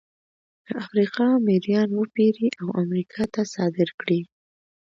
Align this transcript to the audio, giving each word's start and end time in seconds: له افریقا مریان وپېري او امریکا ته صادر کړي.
له 0.69 0.73
افریقا 0.83 1.27
مریان 1.47 1.89
وپېري 1.95 2.49
او 2.61 2.67
امریکا 2.83 3.23
ته 3.33 3.41
صادر 3.55 3.89
کړي. 4.01 4.21